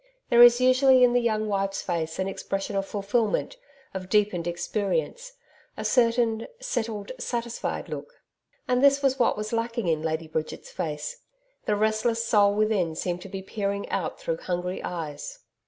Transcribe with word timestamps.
There 0.31 0.41
is 0.41 0.59
usually 0.59 1.03
in 1.03 1.13
the 1.13 1.21
young 1.21 1.47
wife's 1.47 1.83
face 1.83 2.17
an 2.17 2.27
expression 2.27 2.75
of 2.75 2.87
fulfilment, 2.87 3.57
of 3.93 4.09
deepened 4.09 4.47
experience 4.47 5.33
a 5.77 5.85
certain 5.85 6.47
settled, 6.59 7.11
satisfied 7.19 7.87
look. 7.87 8.11
And 8.67 8.83
this 8.83 9.03
was 9.03 9.19
what 9.19 9.37
was 9.37 9.53
lacking 9.53 9.87
in 9.87 10.01
Lady 10.01 10.27
Bridget's 10.27 10.71
face. 10.71 11.17
The 11.65 11.75
restless 11.75 12.25
soul 12.25 12.55
within 12.55 12.95
seemed 12.95 13.21
to 13.21 13.29
be 13.29 13.43
peering 13.43 13.87
out 13.91 14.19
through 14.19 14.37
hungry 14.37 14.83
eyes. 14.83 15.37